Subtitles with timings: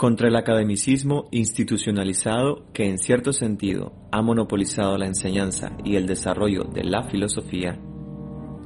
[0.00, 6.64] Contra el academicismo institucionalizado que en cierto sentido ha monopolizado la enseñanza y el desarrollo
[6.64, 7.78] de la filosofía,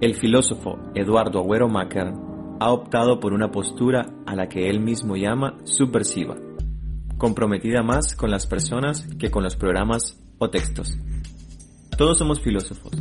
[0.01, 2.13] el filósofo Eduardo Agüero Macker
[2.61, 6.37] ha optado por una postura a la que él mismo llama subversiva,
[7.19, 10.97] comprometida más con las personas que con los programas o textos.
[11.99, 12.93] Todos somos filósofos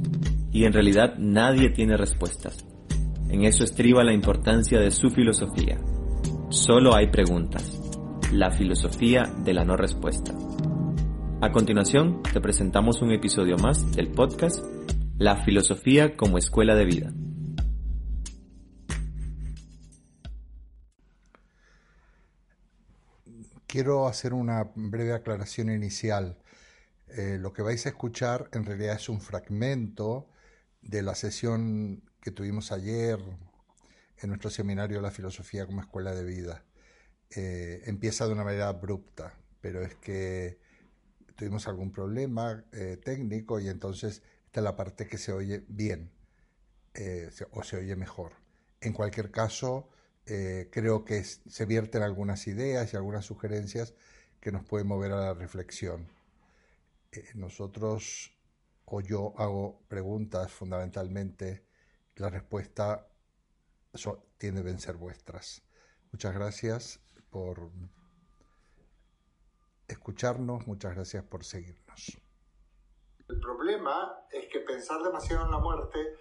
[0.52, 2.66] y en realidad nadie tiene respuestas.
[3.30, 5.78] En eso estriba la importancia de su filosofía.
[6.50, 7.83] Solo hay preguntas
[8.34, 10.34] la filosofía de la no respuesta.
[11.40, 14.58] A continuación, te presentamos un episodio más del podcast
[15.20, 17.14] La filosofía como escuela de vida.
[23.68, 26.40] Quiero hacer una breve aclaración inicial.
[27.10, 30.28] Eh, lo que vais a escuchar en realidad es un fragmento
[30.82, 33.20] de la sesión que tuvimos ayer
[34.18, 36.64] en nuestro seminario La filosofía como escuela de vida.
[37.36, 40.60] Eh, empieza de una manera abrupta, pero es que
[41.36, 46.12] tuvimos algún problema eh, técnico y entonces esta es la parte que se oye bien
[46.94, 48.34] eh, o se oye mejor.
[48.82, 49.90] En cualquier caso,
[50.26, 53.94] creo que se vierten algunas ideas y algunas sugerencias
[54.40, 56.08] que nos pueden mover a la reflexión.
[57.36, 58.38] nosotros
[58.86, 61.66] o yo hago preguntas fundamentalmente,
[62.16, 63.08] la respuesta
[64.38, 65.64] tiene que ser vuestras.
[66.12, 67.72] Muchas gracias por
[69.88, 72.18] escucharnos, muchas gracias por seguirnos.
[73.28, 76.16] El problema es que pensar demasiado en la muerte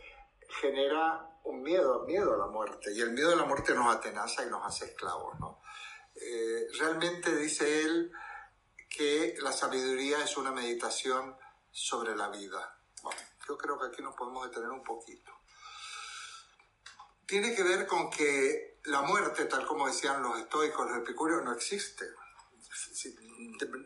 [0.61, 4.45] genera un miedo, miedo a la muerte, y el miedo a la muerte nos atenaza
[4.47, 5.39] y nos hace esclavos.
[5.39, 5.61] ¿no?
[6.15, 8.11] Eh, realmente dice él
[8.89, 11.37] que la sabiduría es una meditación
[11.71, 12.79] sobre la vida.
[13.47, 15.31] Yo creo que aquí nos podemos detener un poquito.
[17.27, 21.53] Tiene que ver con que la muerte, tal como decían los estoicos, los epicúreos, no
[21.53, 22.07] existe.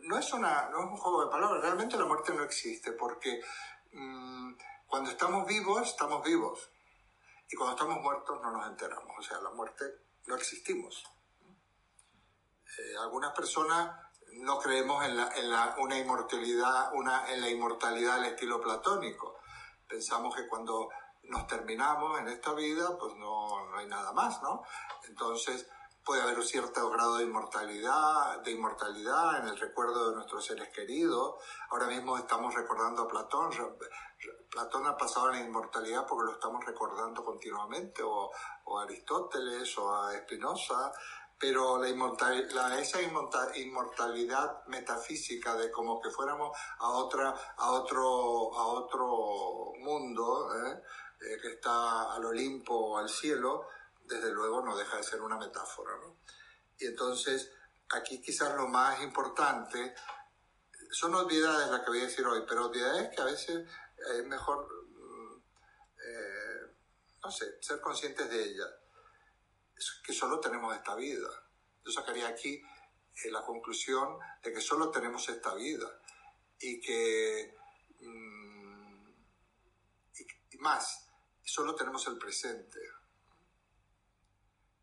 [0.03, 3.41] No es, una, no es un juego de palabras, realmente la muerte no existe, porque
[3.91, 4.53] mm,
[4.85, 6.69] cuando estamos vivos, estamos vivos.
[7.49, 9.11] Y cuando estamos muertos no nos enteramos.
[9.17, 9.85] O sea, la muerte
[10.25, 11.03] no existimos.
[12.77, 13.95] Eh, algunas personas
[14.33, 19.39] no creemos en, la, en la, una inmortalidad, una, en la inmortalidad al estilo platónico.
[19.87, 20.89] Pensamos que cuando
[21.29, 24.63] nos terminamos en esta vida, pues no, no hay nada más, ¿no?
[25.07, 25.67] Entonces
[26.07, 30.69] puede haber un cierto grado de inmortalidad, de inmortalidad en el recuerdo de nuestros seres
[30.69, 31.35] queridos.
[31.69, 33.51] Ahora mismo estamos recordando a Platón.
[34.49, 38.31] Platón ha pasado a la inmortalidad porque lo estamos recordando continuamente, o,
[38.79, 40.93] a Aristóteles, o a Spinoza,
[41.37, 48.65] pero la, inmortalidad, esa inmortalidad metafísica de como que fuéramos a otra a otro a
[48.65, 50.81] otro mundo ¿eh?
[51.19, 53.67] Eh, que está al Olimpo o al cielo,
[54.05, 55.95] desde luego no deja de ser una metáfora.
[55.97, 56.17] ¿no?
[56.77, 57.51] Y entonces,
[57.89, 59.95] aquí quizás lo más importante,
[60.91, 63.67] son obviedades las que voy a decir hoy, pero obviedades que a veces
[64.15, 65.41] es mejor, mm,
[66.05, 66.75] eh,
[67.23, 68.69] no sé, ser conscientes de ellas,
[70.03, 71.29] que solo tenemos esta vida.
[71.83, 72.61] Yo sacaría aquí
[73.23, 75.99] eh, la conclusión de que solo tenemos esta vida
[76.59, 77.55] y que,
[78.01, 79.09] mm,
[80.51, 81.06] y más,
[81.47, 82.79] solo tenemos el presente.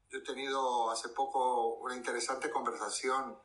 [0.08, 3.38] Yo he tenido hace poco una interesante conversación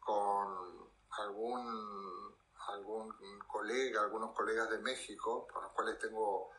[0.00, 2.36] con algún,
[2.68, 3.14] algún
[3.46, 6.50] colega, algunos colegas de México, con los cuales tengo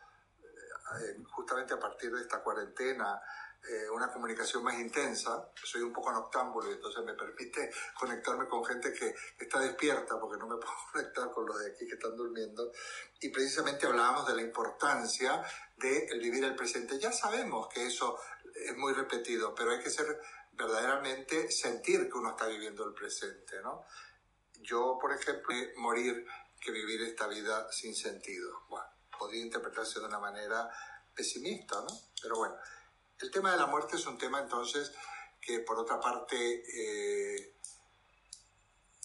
[0.42, 3.20] eh, justamente a partir de esta cuarentena
[3.68, 5.50] eh, una comunicación más intensa.
[5.62, 10.38] Soy un poco noctámbulo y entonces me permite conectarme con gente que está despierta porque
[10.38, 12.72] no me puedo conectar con los de aquí que están durmiendo.
[13.20, 15.42] Y precisamente hablábamos de la importancia
[15.76, 16.98] de vivir el presente.
[16.98, 18.18] Ya sabemos que eso
[18.54, 20.20] es muy repetido, pero hay que ser
[20.52, 23.84] verdaderamente sentir que uno está viviendo el presente, ¿no?
[24.62, 26.26] Yo, por ejemplo, morir
[26.60, 28.62] que vivir esta vida sin sentido.
[28.68, 28.86] Bueno,
[29.18, 30.70] podría interpretarse de una manera
[31.14, 31.88] pesimista, ¿no?
[32.22, 32.56] Pero bueno,
[33.20, 34.92] el tema de la muerte es un tema entonces
[35.40, 37.54] que por otra parte eh,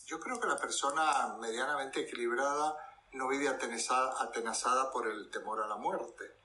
[0.06, 2.76] yo creo que la persona medianamente equilibrada
[3.14, 6.38] no vive atenazada, por el temor a la muerte.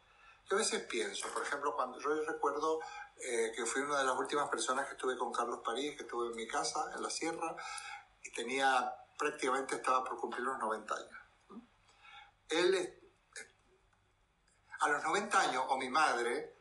[0.49, 2.81] Yo a veces pienso, por ejemplo, cuando yo recuerdo
[3.17, 6.29] eh, que fui una de las últimas personas que estuve con Carlos París, que estuve
[6.29, 7.57] en mi casa, en la sierra,
[8.23, 11.21] y tenía, prácticamente estaba por cumplir los 90 años.
[12.49, 13.13] Él,
[14.81, 16.60] a los 90 años, o mi madre,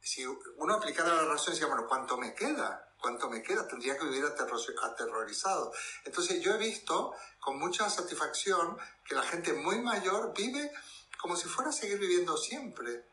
[0.00, 2.94] si uno aplicara la razón, decía, bueno, ¿cuánto me queda?
[3.00, 3.66] ¿Cuánto me queda?
[3.66, 5.72] Tendría que vivir aterrorizado.
[6.04, 10.72] Entonces yo he visto con mucha satisfacción que la gente muy mayor vive
[11.18, 13.06] como si fuera a seguir viviendo siempre.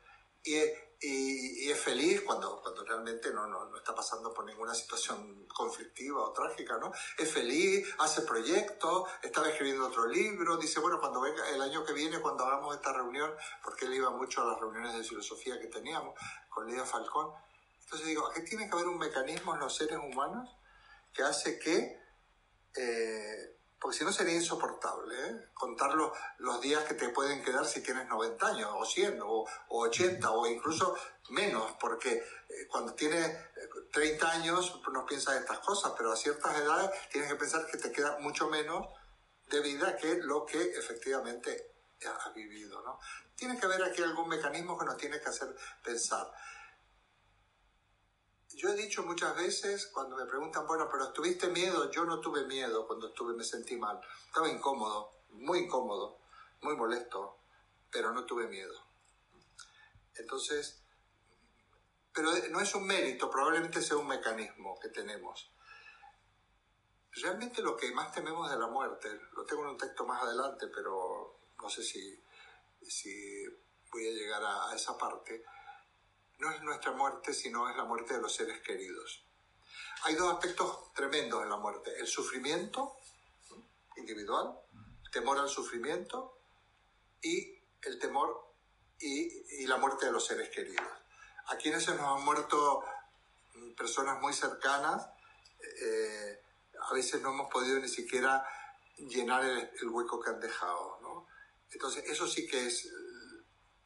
[0.44, 0.60] Y,
[1.06, 6.22] y, es feliz cuando, cuando realmente no, no, no, está pasando por ninguna situación conflictiva
[6.22, 6.94] o trágica, ¿no?
[7.18, 11.92] Es feliz, hace proyectos, estaba escribiendo otro libro, dice, bueno, cuando venga el año que
[11.92, 15.68] viene, cuando hagamos esta reunión, porque él iba mucho a las reuniones de filosofía que
[15.68, 16.18] teníamos
[16.50, 17.34] con Lidia Falcón,
[17.82, 20.56] entonces digo, aquí tiene que haber un mecanismo en los seres humanos
[21.14, 22.00] que hace que
[22.76, 23.53] eh,
[23.84, 25.50] porque si no sería insoportable, ¿eh?
[25.54, 29.46] contar los, los, días que te pueden quedar si tienes 90 años, o 100, o,
[29.68, 30.96] 80, o incluso
[31.32, 32.24] menos, porque eh,
[32.70, 33.38] cuando tienes
[33.92, 37.92] 30 años no piensas estas cosas, pero a ciertas edades tienes que pensar que te
[37.92, 38.88] queda mucho menos
[39.50, 41.74] de vida que lo que efectivamente
[42.06, 42.82] has vivido.
[42.84, 43.02] ¿no?
[43.36, 45.54] Tiene que haber aquí algún mecanismo que nos tiene que hacer
[45.84, 46.32] pensar.
[48.56, 51.90] Yo he dicho muchas veces cuando me preguntan, bueno, pero ¿tuviste miedo?
[51.90, 54.00] Yo no tuve miedo cuando estuve, me sentí mal.
[54.28, 56.20] Estaba incómodo, muy incómodo,
[56.62, 57.40] muy molesto,
[57.92, 58.76] pero no tuve miedo.
[60.16, 60.84] Entonces,
[62.14, 65.52] pero no es un mérito, probablemente sea un mecanismo que tenemos.
[67.12, 70.68] Realmente lo que más tememos de la muerte, lo tengo en un texto más adelante,
[70.68, 72.24] pero no sé si,
[72.82, 73.46] si
[73.92, 75.44] voy a llegar a esa parte
[76.44, 79.24] no es nuestra muerte, sino es la muerte de los seres queridos.
[80.04, 81.98] Hay dos aspectos tremendos en la muerte.
[81.98, 82.98] El sufrimiento
[83.96, 84.60] individual,
[85.12, 86.38] temor al sufrimiento
[87.22, 88.56] y el temor
[89.00, 90.86] y, la muerte de los seres queridos.
[91.46, 92.84] A quienes se nos han muerto
[93.78, 95.08] personas muy cercanas,
[95.82, 96.42] eh,
[96.82, 98.46] a veces no hemos podido ni siquiera
[98.98, 101.00] llenar el, el hueco que han dejado.
[101.02, 101.28] ¿no?
[101.72, 102.92] Entonces, eso sí que es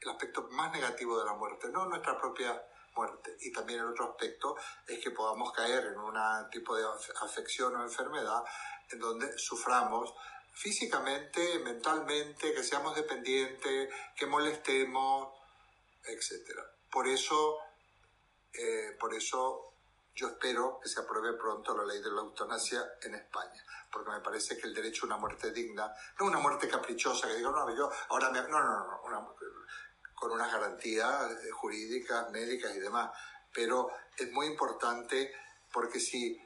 [0.02, 2.62] el aspecto más negativo de la muerte, no nuestra propia
[2.96, 3.36] muerte.
[3.42, 4.56] Y también el otro aspecto
[4.88, 6.16] es que podamos caer en un
[6.52, 6.86] tipo de
[7.22, 8.44] afección o enfermedad
[8.92, 10.14] en donde suframos
[10.54, 15.34] físicamente, mentalmente, que seamos dependientes, que molestemos,
[16.04, 16.60] etc.
[16.92, 17.60] Por eso,
[18.54, 19.67] eh, por eso
[20.18, 24.20] yo espero que se apruebe pronto la ley de la eutanasia en España, porque me
[24.20, 27.74] parece que el derecho a una muerte digna, no una muerte caprichosa, que digo, no,
[27.76, 28.42] yo ahora me...
[28.42, 29.36] No, no, no,
[30.16, 33.12] con unas garantías eh, jurídicas, médicas y demás.
[33.54, 35.32] Pero es muy importante
[35.72, 36.42] porque si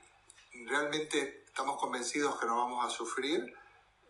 [0.65, 3.56] realmente estamos convencidos que no vamos a sufrir,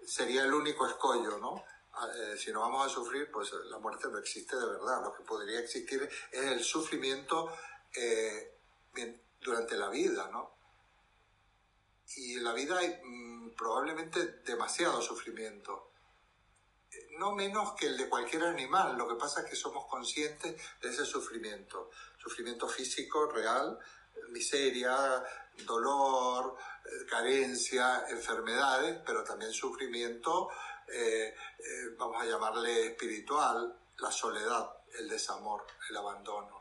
[0.04, 1.64] sería el único escollo, ¿no?
[1.94, 5.04] Ah, eh, si no vamos a sufrir, pues la muerte no existe de verdad.
[5.04, 7.54] Lo que podría existir es el sufrimiento
[7.96, 8.58] eh,
[9.42, 10.56] durante la vida, ¿no?
[12.16, 15.92] Y en la vida hay mm, probablemente demasiado sufrimiento
[17.18, 18.98] no menos que el de cualquier animal.
[18.98, 21.92] Lo que pasa es que somos conscientes de ese sufrimiento.
[22.18, 23.78] Sufrimiento físico, real,
[24.30, 25.24] miseria,
[25.66, 26.56] dolor,
[26.86, 30.50] eh, carencia, enfermedades, pero también sufrimiento,
[30.88, 36.61] eh, eh, vamos a llamarle espiritual, la soledad, el desamor, el abandono.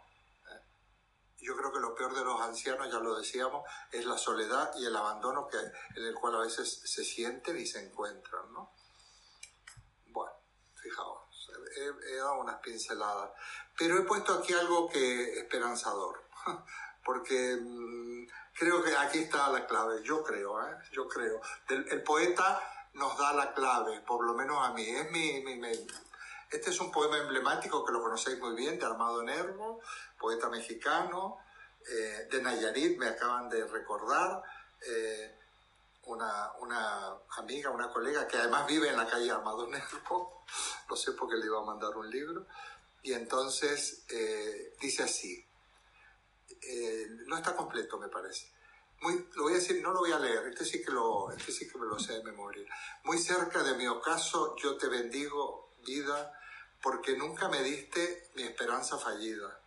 [1.41, 4.85] Yo creo que lo peor de los ancianos, ya lo decíamos, es la soledad y
[4.85, 8.53] el abandono que, en el cual a veces se sienten y se encuentran.
[8.53, 8.73] ¿no?
[10.81, 13.31] fijaos, he, dado unas pinceladas.
[13.79, 16.25] Pero he puesto aquí algo que esperanzador,
[17.05, 20.77] porque mm, creo que aquí está la clave, yo creo, ¿eh?
[20.93, 21.41] yo creo.
[21.69, 24.89] El, poeta nos da la clave, por lo menos a mí.
[24.89, 25.43] Es mi,
[26.51, 29.81] este es un poema emblemático que lo conocéis muy bien, de Armado Nervo,
[30.19, 31.39] poeta mexicano,
[31.89, 34.43] eh, de Nayarit, me acaban de recordar.
[34.87, 35.37] Eh,
[36.05, 40.45] una, una, amiga, una colega que además vive en la calle Armado Nervo,
[40.89, 42.47] lo sé porque le iba a mandar un libro,
[43.03, 45.45] y entonces eh, dice así,
[46.63, 48.53] eh, no está completo me parece,
[49.01, 51.53] muy, lo voy a decir, no lo voy a leer, este sí que, lo, este
[51.53, 52.69] sí que me lo sé de memoria,
[53.05, 56.33] muy cerca de mi ocaso yo te bendigo, vida,
[56.83, 59.61] porque nunca me diste mi esperanza fallida,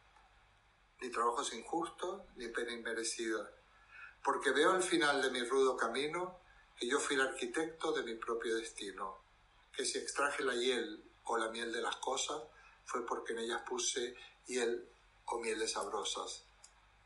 [1.02, 3.50] ni trabajos injustos, ni pena inmerecida
[4.24, 6.40] porque veo al final de mi rudo camino
[6.78, 9.20] que yo fui el arquitecto de mi propio destino,
[9.76, 12.42] que si extraje la hiel o la miel de las cosas
[12.86, 14.16] fue porque en ellas puse
[14.48, 14.88] hiel
[15.26, 16.46] o mieles sabrosas.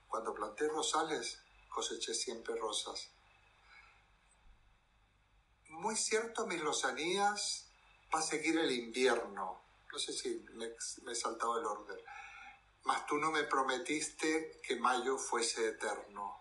[0.07, 3.09] Cuando planté rosales, coseché siempre rosas.
[5.69, 7.66] Muy cierto, mis lozanías
[8.13, 9.61] va a seguir el invierno,
[9.91, 10.73] no sé si me,
[11.03, 11.97] me he saltado el orden.
[12.83, 16.39] Mas tú no me prometiste que mayo fuese eterno.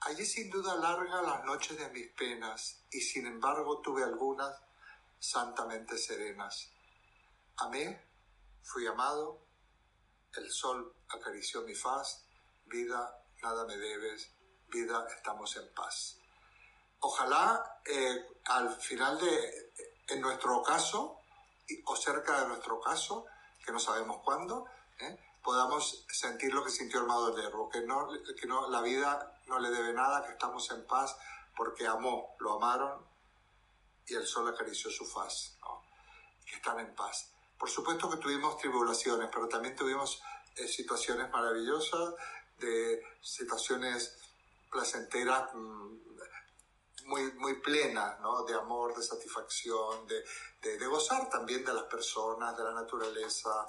[0.00, 4.54] Allí sin duda larga las noches de mis penas, y sin embargo tuve algunas
[5.18, 6.70] santamente serenas.
[7.56, 8.00] Amé,
[8.62, 9.46] fui amado,
[10.36, 12.26] el sol acarició mi faz,
[12.66, 14.30] vida, nada me debes,
[14.68, 16.20] vida, estamos en paz.
[17.08, 19.72] Ojalá eh, al final de,
[20.08, 21.20] en nuestro caso,
[21.84, 23.26] o cerca de nuestro caso,
[23.64, 24.66] que no sabemos cuándo,
[24.98, 25.16] ¿eh?
[25.40, 29.70] podamos sentir lo que sintió el Madolero, que, no, que no, la vida no le
[29.70, 31.16] debe nada, que estamos en paz
[31.56, 33.06] porque amó, lo amaron
[34.08, 35.56] y el sol acarició su faz,
[36.44, 37.30] que están en paz.
[37.56, 40.20] Por supuesto que tuvimos tribulaciones, pero también tuvimos
[40.56, 42.14] eh, situaciones maravillosas,
[42.58, 44.18] de situaciones
[44.72, 46.06] placenteras mm,
[47.06, 48.44] muy, muy plenas, ¿no?
[48.44, 50.24] de amor, de satisfacción, de,
[50.62, 53.66] de, de gozar también de las personas, de la naturaleza.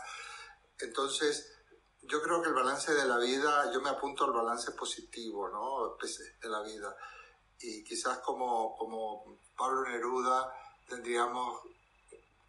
[0.79, 1.57] Entonces,
[2.03, 5.97] yo creo que el balance de la vida, yo me apunto al balance positivo, ¿no?
[6.41, 6.95] De la vida.
[7.59, 10.53] Y quizás como, como Pablo Neruda
[10.87, 11.61] tendríamos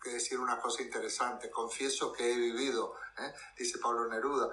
[0.00, 1.50] que decir una cosa interesante.
[1.50, 3.32] Confieso que he vivido, ¿eh?
[3.56, 4.48] dice Pablo Neruda,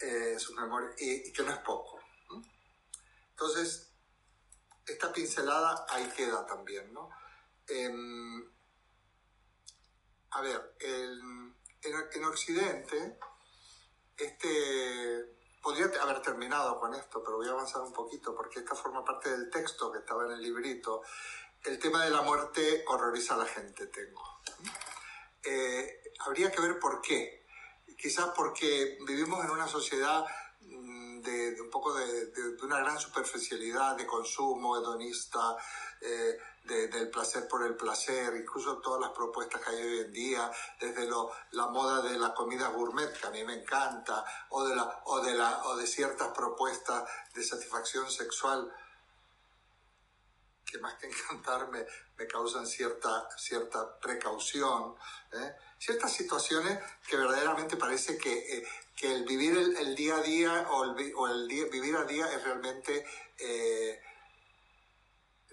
[0.00, 2.00] eh, su memoria, y, que no es poco.
[3.30, 3.87] Entonces,
[5.18, 7.10] pincelada ahí queda también, ¿no?
[7.66, 8.48] Em,
[10.30, 13.18] a ver, en, en Occidente,
[14.16, 19.04] este podría haber terminado con esto, pero voy a avanzar un poquito porque esta forma
[19.04, 21.02] parte del texto que estaba en el librito.
[21.64, 24.40] El tema de la muerte horroriza a la gente, tengo.
[25.42, 27.44] Eh, habría que ver por qué.
[27.98, 30.24] Quizás porque vivimos en una sociedad
[31.28, 32.32] mm, de, un poco de,
[32.62, 35.56] una gran superficialidad, de consumo hedonista,
[36.00, 40.50] eh, del placer por el placer, incluso todas las propuestas que hay hoy en día,
[40.78, 44.76] desde lo, la moda de la comida gourmet, que a mí me encanta, o de,
[44.76, 48.70] la, o de, la, o de ciertas propuestas de satisfacción sexual,
[50.70, 54.94] que más que encantarme me causan cierta, cierta precaución,
[55.32, 55.56] ¿eh?
[55.78, 58.68] ciertas situaciones que verdaderamente parece que, eh,
[58.98, 60.84] que el vivir el, día a día o
[61.28, 63.06] el, día, vivir a día es realmente
[63.38, 64.00] eh,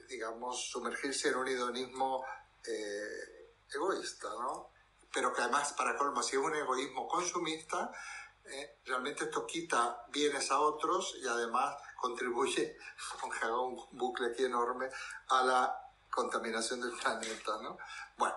[0.10, 2.26] digamos, sumergirse en un hedonismo
[2.66, 4.72] eh, egoísta, ¿no?
[5.14, 7.92] Pero que además, para colmo, si es un egoísmo consumista,
[8.46, 12.78] eh, realmente esto quita bienes a otros y además contribuye,
[13.22, 14.90] aunque haga un bucle aquí enorme,
[15.30, 17.78] a la contaminación del planeta, ¿no?
[18.18, 18.36] Bueno,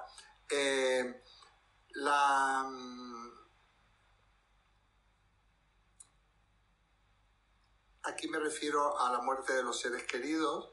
[1.95, 2.71] la...
[8.05, 10.71] aquí me refiero a la muerte de los seres queridos,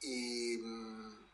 [0.00, 1.26] y mm,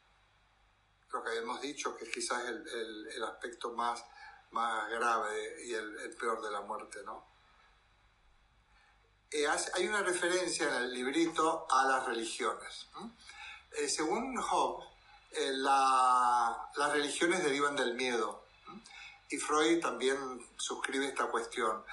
[1.12, 4.04] lo que habíamos dicho, que quizás el, el, aspecto más,
[4.50, 7.34] más grave y el, el, peor de la muerte, ¿no?
[9.30, 12.86] Eh, hay una referencia en el librito a las religiones.
[13.72, 14.86] Eh, según Hobbes,
[15.32, 18.44] eh, la, las religiones derivan del miedo.
[19.28, 20.16] Y Freud también
[20.56, 21.84] suscribe esta cuestión.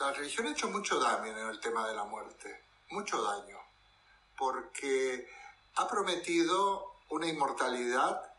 [0.00, 3.58] La religión ha hecho mucho daño en el tema de la muerte, mucho daño,
[4.34, 5.28] porque
[5.74, 8.32] ha prometido una inmortalidad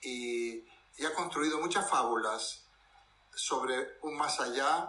[0.00, 0.66] y,
[1.04, 2.64] ha construido muchas fábulas
[3.34, 4.88] sobre un más allá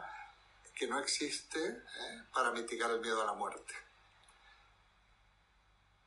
[0.74, 2.24] que no existe ¿eh?
[2.34, 3.74] para mitigar el miedo a la muerte.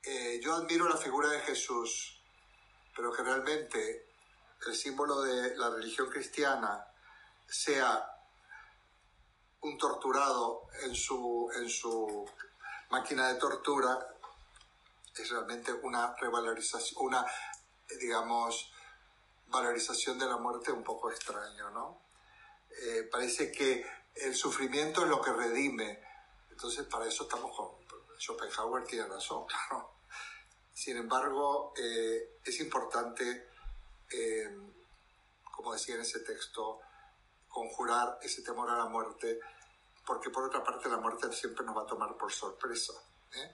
[0.02, 2.18] Eh, yo admiro la figura de Jesús,
[2.96, 4.08] pero que realmente
[4.66, 6.82] el símbolo de la religión cristiana
[7.46, 8.11] sea
[9.62, 12.28] un torturado en su, en su
[12.90, 13.98] máquina de tortura,
[15.16, 17.26] es realmente una revalorización, una,
[18.00, 18.72] digamos,
[19.46, 22.02] valorización de la muerte un poco extraño, ¿no?
[22.70, 26.02] Eh, parece que el sufrimiento es lo que redime.
[26.50, 27.82] Entonces, para eso estamos con...
[28.18, 29.94] Schopenhauer tiene razón, claro.
[30.72, 33.48] Sin embargo, eh, es importante,
[34.10, 34.48] eh,
[35.50, 36.80] como decía en ese texto,
[37.48, 39.40] conjurar ese temor a la muerte,
[40.04, 42.92] porque por otra parte la muerte siempre nos va a tomar por sorpresa.
[43.34, 43.52] ¿eh?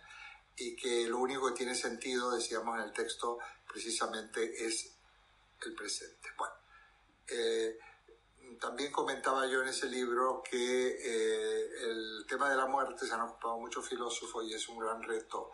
[0.58, 4.92] y que lo único que tiene sentido, decíamos en el texto, precisamente es
[5.64, 6.30] el presente.
[6.36, 6.54] Bueno,
[7.28, 7.78] eh,
[8.60, 13.20] también comentaba yo en ese libro que eh, el tema de la muerte se han
[13.20, 15.52] ocupado muchos filósofos y es un gran reto.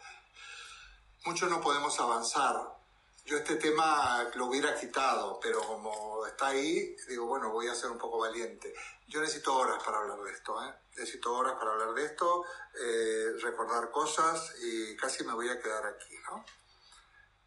[1.26, 2.83] Muchos no podemos avanzar.
[3.24, 7.90] Yo este tema lo hubiera quitado, pero como está ahí, digo, bueno, voy a ser
[7.90, 8.74] un poco valiente.
[9.08, 10.74] Yo necesito horas para hablar de esto, ¿eh?
[10.90, 12.44] necesito horas para hablar de esto,
[12.78, 16.14] eh, recordar cosas y casi me voy a quedar aquí.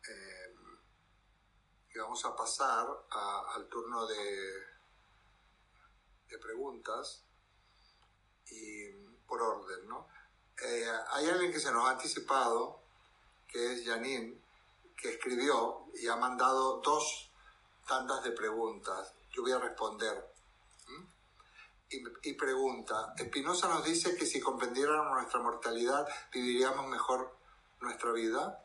[0.10, 0.56] Eh,
[1.94, 2.88] y vamos a pasar
[3.56, 4.64] al turno de,
[6.28, 7.24] de preguntas
[8.50, 8.94] y
[9.28, 10.08] por orden, ¿no?
[10.60, 12.82] Eh, hay alguien que se nos ha anticipado,
[13.48, 14.42] que es Janine,
[14.98, 17.32] que escribió y ha mandado dos
[17.88, 19.14] tandas de preguntas.
[19.32, 20.38] Yo voy a responder.
[21.90, 27.38] Y, pregunta, Espinosa nos dice que si comprendiéramos nuestra mortalidad, viviríamos mejor
[27.80, 28.62] nuestra vida.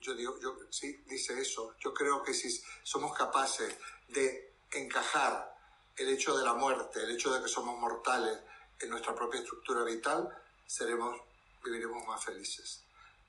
[0.00, 1.74] Yo digo, yo, sí, dice eso.
[1.80, 3.76] Yo creo que si somos capaces
[4.08, 5.56] de encajar
[5.96, 8.38] el hecho de la muerte, el hecho de que somos mortales
[8.78, 10.28] en nuestra propia estructura vital,
[10.66, 11.20] seremos,
[11.64, 12.84] viviremos más felices,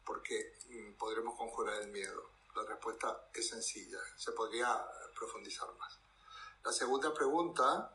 [0.08, 2.32] porque mm, podremos conjurar el miedo.
[2.56, 4.74] La respuesta es sencilla, se podría
[5.14, 6.00] profundizar más.
[6.64, 7.94] La segunda pregunta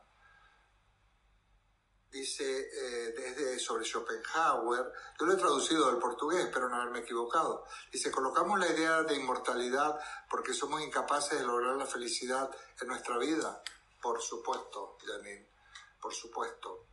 [2.09, 7.65] dice eh, desde sobre Schopenhauer, yo lo he traducido del portugués, espero no haberme equivocado.
[7.91, 13.17] Dice, colocamos la idea de inmortalidad porque somos incapaces de lograr la felicidad en nuestra
[13.17, 13.63] vida.
[13.99, 15.49] Por supuesto, Janine,
[15.99, 16.85] por supuesto.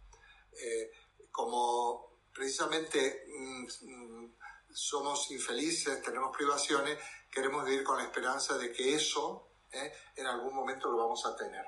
[0.52, 0.90] Eh,
[1.30, 4.34] como precisamente mm, mm,
[4.72, 6.98] somos infelices, tenemos privaciones,
[7.30, 11.36] queremos vivir con la esperanza de que eso eh, en algún momento lo vamos a
[11.36, 11.64] tener.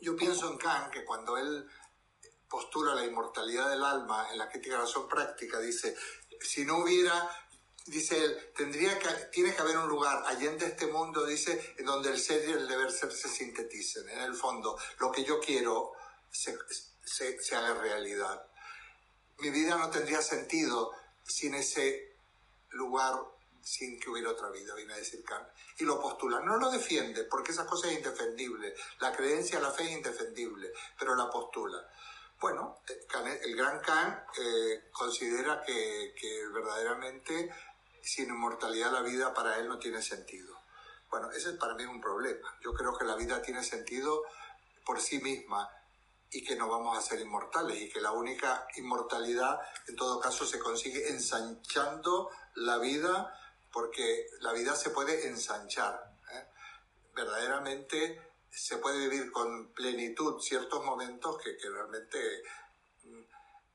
[0.00, 1.68] Yo pienso en Kant que cuando él
[2.48, 5.96] postula la inmortalidad del alma en la crítica de razón práctica, dice,
[6.40, 7.30] si no hubiera,
[7.86, 12.10] dice él, tendría que, tiene que haber un lugar allende este mundo, dice, en donde
[12.10, 14.08] el ser y el deber ser se sinteticen.
[14.08, 15.92] En el fondo, lo que yo quiero
[16.30, 16.58] se,
[17.04, 18.49] se haga realidad.
[19.40, 20.92] Mi vida no tendría sentido
[21.22, 22.16] sin ese
[22.70, 23.14] lugar
[23.62, 25.46] sin que hubiera otra vida, viene a decir Kant.
[25.78, 26.40] Y lo postula.
[26.40, 28.74] No lo defiende, porque esa cosa es indefendible.
[29.00, 31.86] La creencia, la fe es indefendible, pero la postula.
[32.40, 36.14] Bueno, eh, el gran Kant eh, considera que,
[36.52, 37.52] verdaderamente
[38.02, 40.58] sin inmortalidad la vida para él no tiene sentido.
[41.10, 42.56] Bueno, ese para mí un problema.
[42.62, 44.22] Yo creo que la vida tiene sentido
[44.86, 45.68] por sí misma
[46.32, 50.46] y que no vamos a ser inmortales y que la única inmortalidad en todo caso
[50.46, 53.36] se consigue ensanchando la vida
[53.72, 56.16] porque la vida se puede ensanchar.
[56.32, 56.46] ¿eh?
[57.14, 62.42] Verdaderamente se puede vivir con plenitud ciertos momentos que, que realmente
[63.04, 63.22] mm,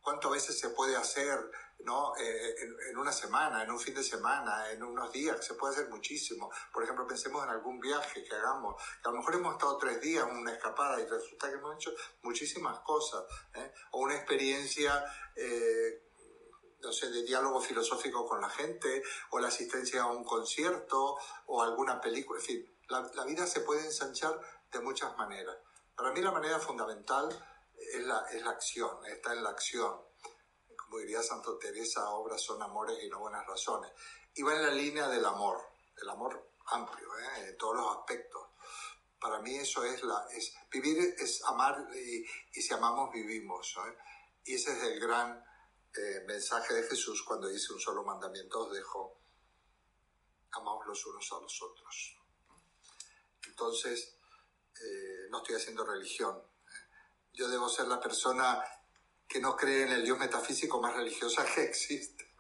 [0.02, 1.40] cuántas veces se puede hacer
[1.86, 2.16] ¿no?
[2.18, 2.56] Eh,
[2.90, 6.52] en, una semana, en un fin de semana, en unos días, se puede hacer muchísimo.
[6.74, 10.02] Por ejemplo, pensemos en algún viaje que hagamos, que a lo mejor hemos estado tres
[10.02, 11.92] días en una escapada y resulta que hemos hecho
[12.24, 13.72] muchísimas cosas, ¿eh?
[13.92, 16.02] o una experiencia eh,
[16.82, 21.18] no sé, de diálogo filosófico con la gente, o la asistencia a un concierto,
[21.48, 24.40] o alguna película, en fin, la, la vida se puede ensanchar
[24.72, 25.58] de muchas maneras.
[25.96, 27.30] Para mí la manera fundamental
[27.78, 30.05] es la, es la acción, está en la acción.
[30.86, 33.92] Como diría Santo Teresa, obras son amores y no buenas razones.
[34.36, 35.60] Y va en la línea del amor,
[35.96, 37.50] del amor amplio, ¿eh?
[37.50, 38.42] en todos los aspectos.
[39.20, 40.28] Para mí eso es la...
[40.32, 43.76] Es, vivir es amar y, y si amamos vivimos.
[43.88, 43.98] ¿eh?
[44.46, 45.44] Y ese es el gran
[45.98, 49.18] eh, mensaje de Jesús cuando dice un solo mandamiento os dejo,
[50.52, 52.20] amaos los unos a los otros.
[53.48, 54.18] Entonces,
[54.82, 56.44] eh, no estoy haciendo religión.
[57.32, 58.62] Yo debo ser la persona
[59.28, 62.34] que no cree en el Dios metafísico más religiosa que existe,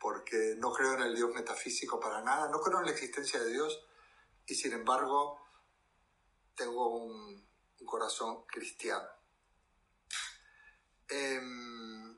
[0.00, 3.50] porque no creo en el Dios metafísico para nada, no creo en la existencia de
[3.50, 3.84] Dios
[4.46, 5.40] y sin embargo
[6.54, 7.50] tengo un,
[7.84, 9.06] corazón cristiano.
[11.08, 12.16] Em,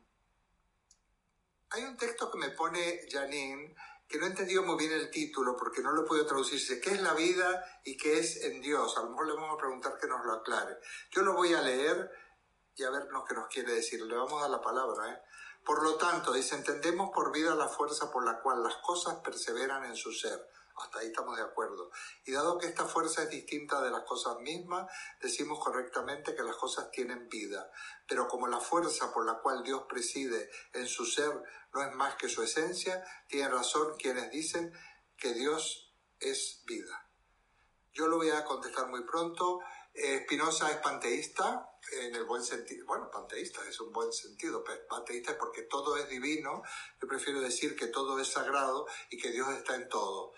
[1.70, 3.74] hay un texto que me pone Janine
[4.06, 6.80] que no he entendido muy bien el título porque no lo puedo traducirse.
[6.80, 8.96] ¿Qué es la vida y qué es en Dios?
[8.96, 10.76] A lo mejor le vamos a preguntar que nos lo aclare.
[11.10, 12.10] Yo lo voy a leer
[12.76, 14.00] y a ver lo que nos quiere decir.
[14.02, 15.10] Le vamos a la palabra.
[15.10, 15.22] ¿eh?
[15.64, 19.84] Por lo tanto, dice, entendemos por vida la fuerza por la cual las cosas perseveran
[19.84, 21.90] en su ser hasta ahí estamos de acuerdo.
[22.24, 26.56] Y dado que esta fuerza es distinta de las cosas mismas, decimos correctamente que las
[26.56, 27.70] cosas tienen vida.
[28.08, 31.30] Pero como la fuerza por la cual Dios preside en su ser
[31.72, 34.72] no es más que su esencia, tienen razón quienes dicen
[35.16, 37.08] que Dios es vida.
[37.92, 39.60] Yo lo voy a contestar muy pronto.
[39.94, 45.38] Spinoza es panteísta, en el buen sentido, bueno, panteísta es un buen sentido, panteísta es
[45.38, 46.62] porque todo es divino,
[47.00, 50.32] yo prefiero decir que todo es sagrado y que Dios está en todo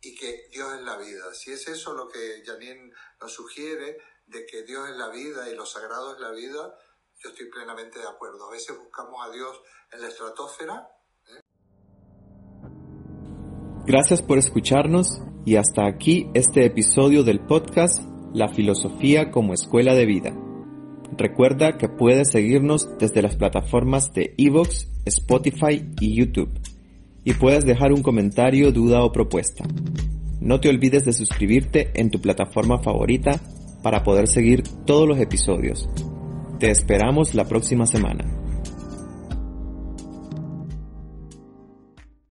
[0.00, 1.32] y que Dios es la vida.
[1.34, 5.54] Si es eso lo que Janine nos sugiere, de que Dios es la vida y
[5.54, 6.74] lo sagrado es la vida,
[7.18, 8.48] yo estoy plenamente de acuerdo.
[8.48, 9.60] A veces buscamos a Dios
[9.92, 10.88] en la estratosfera.
[11.28, 11.40] ¿eh?
[13.86, 20.06] Gracias por escucharnos y hasta aquí este episodio del podcast La filosofía como escuela de
[20.06, 20.34] vida.
[21.16, 26.50] Recuerda que puedes seguirnos desde las plataformas de Evox, Spotify y YouTube
[27.24, 29.64] y puedas dejar un comentario, duda o propuesta.
[30.40, 33.40] No te olvides de suscribirte en tu plataforma favorita
[33.82, 35.88] para poder seguir todos los episodios.
[36.58, 38.41] Te esperamos la próxima semana.